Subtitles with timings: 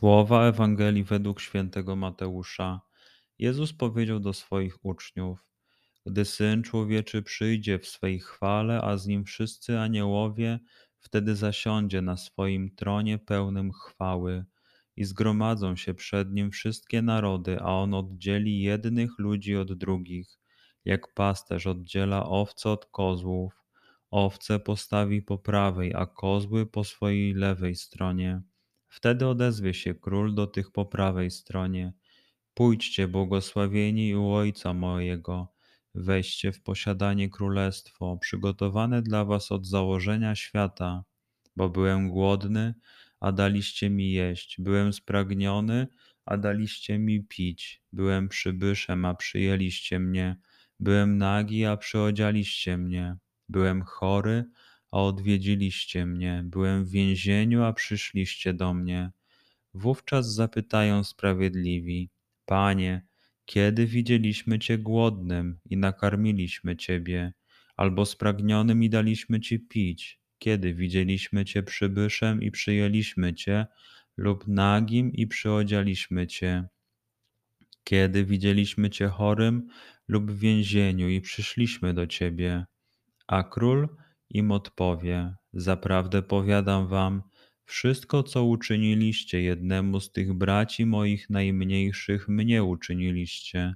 [0.00, 2.80] Słowa Ewangelii według świętego Mateusza.
[3.38, 5.46] Jezus powiedział do swoich uczniów:
[6.06, 10.58] Gdy syn człowieczy przyjdzie w swej chwale, a z nim wszyscy aniołowie,
[10.98, 14.44] wtedy zasiądzie na swoim tronie pełnym chwały
[14.96, 20.38] i zgromadzą się przed nim wszystkie narody, a on oddzieli jednych ludzi od drugich,
[20.84, 23.52] jak pasterz oddziela owce od kozłów.
[24.10, 28.42] Owce postawi po prawej, a kozły po swojej lewej stronie.
[28.90, 31.92] Wtedy odezwie się król do tych po prawej stronie.
[32.54, 35.52] Pójdźcie, błogosławieni u Ojca mojego,
[35.94, 41.04] weźcie w posiadanie królestwo, przygotowane dla was od założenia świata,
[41.56, 42.74] bo byłem głodny,
[43.20, 45.86] a daliście mi jeść, byłem spragniony,
[46.26, 50.36] a daliście mi pić, byłem przybyszem, a przyjęliście mnie,
[50.80, 53.16] byłem nagi, a przyodzialiście mnie,
[53.48, 59.10] byłem chory, a odwiedziliście mnie, byłem w więzieniu, a przyszliście do mnie.
[59.74, 62.10] Wówczas zapytają sprawiedliwi:
[62.46, 63.06] Panie,
[63.44, 67.32] kiedy widzieliśmy Cię głodnym i nakarmiliśmy Ciebie,
[67.76, 70.20] albo spragnionym i daliśmy Ci pić?
[70.38, 73.66] Kiedy widzieliśmy Cię przybyszem i przyjęliśmy Cię,
[74.16, 76.64] lub nagim i przyodzialiśmy Cię?
[77.84, 79.68] Kiedy widzieliśmy Cię chorym
[80.08, 82.66] lub w więzieniu i przyszliśmy do Ciebie?
[83.26, 83.88] A król
[84.30, 87.22] im odpowie: Zaprawdę powiadam wam,
[87.64, 93.74] wszystko, co uczyniliście jednemu z tych braci moich najmniejszych, mnie uczyniliście.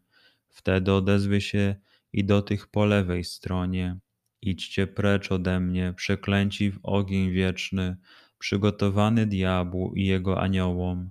[0.48, 1.74] Wtedy odezwie się
[2.12, 3.98] i do tych po lewej stronie.
[4.42, 7.96] Idźcie precz ode mnie, przeklęci w ogień wieczny,
[8.38, 11.10] przygotowany diabłu i jego aniołom.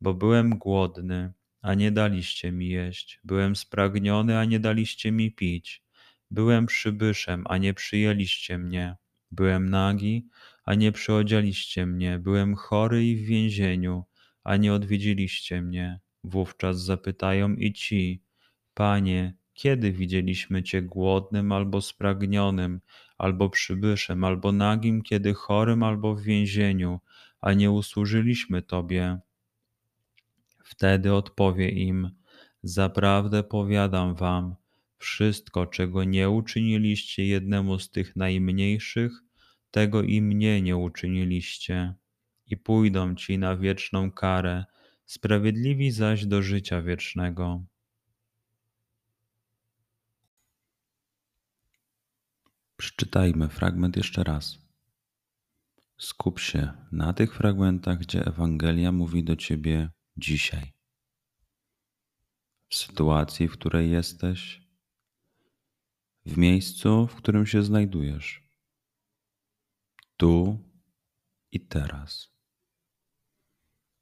[0.00, 5.82] Bo byłem głodny, a nie daliście mi jeść, byłem spragniony, a nie daliście mi pić
[6.30, 8.96] Byłem przybyszem, a nie przyjęliście mnie.
[9.30, 10.28] Byłem nagi,
[10.64, 12.18] a nie przyodzialiście mnie.
[12.18, 14.04] Byłem chory i w więzieniu,
[14.44, 16.00] a nie odwiedziliście mnie.
[16.24, 18.22] Wówczas zapytają i ci,
[18.74, 22.80] Panie, kiedy widzieliśmy Cię głodnym albo spragnionym,
[23.18, 27.00] albo przybyszem, albo nagim, kiedy chorym, albo w więzieniu,
[27.40, 29.18] a nie usłużyliśmy Tobie?
[30.64, 32.10] Wtedy odpowie im,
[32.62, 34.56] Zaprawdę powiadam Wam,
[35.00, 39.12] wszystko, czego nie uczyniliście jednemu z tych najmniejszych,
[39.70, 41.94] tego i mnie nie uczyniliście.
[42.46, 44.64] I pójdą ci na wieczną karę,
[45.06, 47.64] sprawiedliwi zaś do życia wiecznego.
[52.76, 54.58] Przeczytajmy fragment jeszcze raz.
[55.98, 60.72] Skup się na tych fragmentach, gdzie Ewangelia mówi do ciebie dzisiaj.
[62.68, 64.59] W sytuacji, w której jesteś,
[66.26, 68.42] w miejscu, w którym się znajdujesz,
[70.16, 70.58] tu
[71.52, 72.30] i teraz.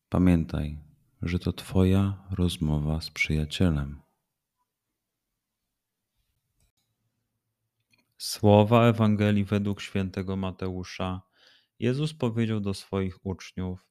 [0.08, 0.78] Pamiętaj,
[1.22, 4.00] że to Twoja rozmowa z przyjacielem.
[8.18, 11.22] Słowa Ewangelii według świętego Mateusza.
[11.78, 13.86] Jezus powiedział do swoich uczniów: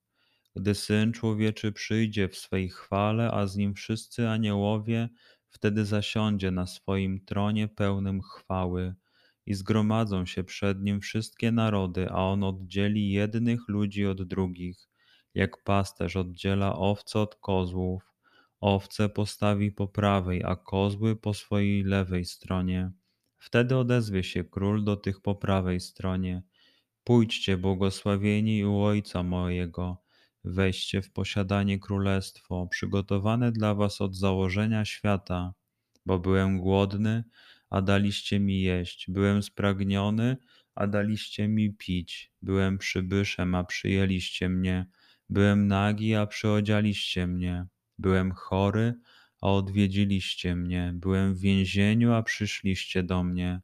[0.56, 5.10] Gdy syn człowieczy przyjdzie w swej chwale, a z nim wszyscy aniołowie,
[5.58, 8.96] wtedy zasiądzie na swoim tronie pełnym chwały
[9.46, 14.90] i zgromadzą się przed nim wszystkie narody, a on oddzieli jednych ludzi od drugich,
[15.34, 18.14] jak pasterz oddziela owce od kozłów.
[18.62, 22.92] Owce postawi po prawej, a kozły po swojej lewej stronie.
[23.38, 26.44] Wtedy odezwie się król do tych po prawej stronie.
[27.04, 29.98] Pójdźcie, błogosławieni u Ojca mojego,
[30.44, 35.54] weźcie w posiadanie królestwo, przygotowane dla was od założenia świata,
[36.06, 37.24] bo byłem głodny,
[37.70, 40.38] a daliście mi jeść, byłem spragniony,
[40.76, 44.86] a daliście mi pić, byłem przybyszem, a przyjęliście mnie,
[45.30, 47.66] byłem nagi, a przyodzialiście mnie,
[47.98, 48.94] byłem chory,
[49.42, 53.62] a odwiedziliście mnie, byłem w więzieniu, a przyszliście do mnie.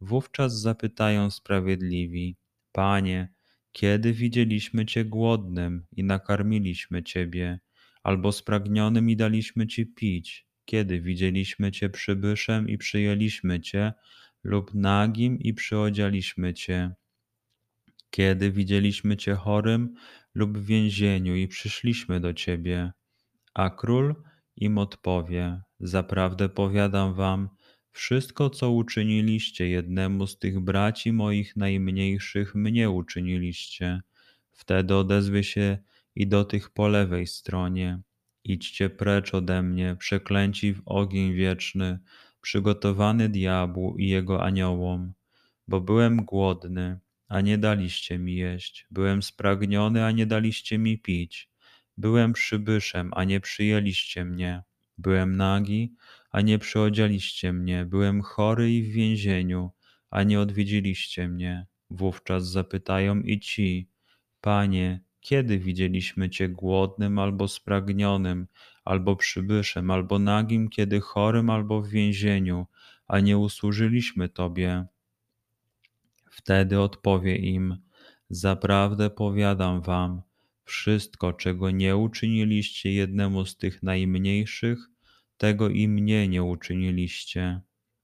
[0.00, 2.36] Wówczas zapytają sprawiedliwi:
[2.72, 3.33] Panie,
[3.74, 7.60] kiedy widzieliśmy Cię głodnym i nakarmiliśmy Ciebie,
[8.02, 10.46] albo spragnionym i daliśmy Ci pić?
[10.64, 13.92] Kiedy widzieliśmy Cię przybyszem i przyjęliśmy Cię,
[14.44, 16.94] lub nagim i przyodzialiśmy Cię?
[18.10, 19.94] Kiedy widzieliśmy Cię chorym
[20.34, 22.92] lub w więzieniu i przyszliśmy do Ciebie?
[23.54, 24.14] A król
[24.56, 27.48] im odpowie: Zaprawdę powiadam wam,
[27.94, 34.00] wszystko, co uczyniliście jednemu z tych braci moich najmniejszych, mnie uczyniliście.
[34.52, 35.78] Wtedy odezwie się
[36.14, 38.00] i do tych po lewej stronie.
[38.44, 41.98] Idźcie precz ode mnie, przeklęci w ogień wieczny,
[42.40, 45.12] przygotowany diabłu i jego aniołom.
[45.68, 46.98] Bo byłem głodny,
[47.28, 51.50] a nie daliście mi jeść, byłem spragniony, a nie daliście mi pić
[51.96, 54.62] Byłem przybyszem, a nie przyjęliście mnie.
[54.98, 55.94] Byłem nagi,
[56.34, 57.86] a nie przyodzialiście mnie.
[57.86, 59.70] Byłem chory i w więzieniu,
[60.10, 61.66] a nie odwiedziliście mnie.
[61.90, 63.88] Wówczas zapytają i ci,
[64.40, 68.46] Panie, kiedy widzieliśmy Cię głodnym albo spragnionym,
[68.84, 72.66] albo przybyszem, albo nagim, kiedy chorym, albo w więzieniu,
[73.06, 74.84] a nie usłużyliśmy Tobie?
[76.30, 77.76] Wtedy odpowie im,
[78.30, 80.22] Zaprawdę powiadam Wam,
[80.64, 84.93] wszystko, czego nie uczyniliście jednemu z tych najmniejszych,
[85.36, 87.60] tego i mnie nie uczyniliście.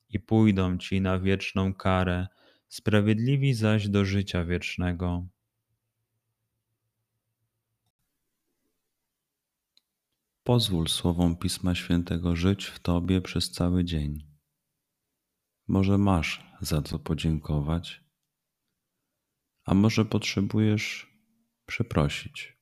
[0.09, 2.27] I pójdą ci na wieczną karę,
[2.69, 5.29] sprawiedliwi zaś do życia wiecznego.
[10.43, 14.27] Pozwól słowom Pisma Świętego żyć w Tobie przez cały dzień.
[15.69, 18.05] Może masz za co podziękować,
[19.65, 21.13] a może potrzebujesz
[21.67, 22.59] przeprosić.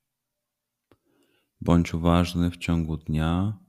[1.60, 3.58] Bądź uważny w ciągu dnia